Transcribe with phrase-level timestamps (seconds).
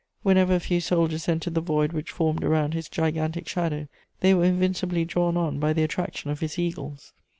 [0.23, 3.87] Whenever a few soldiers entered the void which formed around his gigantic shadow,
[4.21, 7.13] they were invincibly drawn on by the attraction of his eagles.